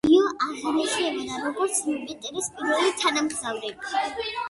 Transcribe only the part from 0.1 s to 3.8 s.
იო აღინიშნებოდა, როგორც იუპიტერის პირველი თანამგზავრი.